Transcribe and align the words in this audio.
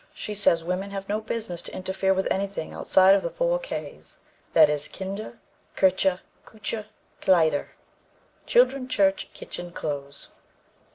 She 0.15 0.33
says 0.33 0.63
women 0.63 0.89
have 0.89 1.07
no 1.07 1.21
business 1.21 1.61
to 1.61 1.75
interfere 1.75 2.11
with 2.11 2.27
anything 2.31 2.73
outside 2.73 3.13
of 3.13 3.21
the 3.21 3.29
four 3.29 3.59
K's, 3.59 4.17
that 4.53 4.67
is, 4.67 4.87
Kinder, 4.87 5.37
Kirche, 5.75 6.17
Küche, 6.43 6.85
Kleider 7.21 7.67
children, 8.47 8.87
church, 8.87 9.29
kitchen, 9.35 9.71
clothes." 9.71 10.29